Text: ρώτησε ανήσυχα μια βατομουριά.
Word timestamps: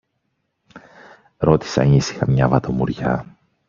ρώτησε 1.37 1.81
ανήσυχα 1.81 2.27
μια 2.31 2.47
βατομουριά. 2.47 3.37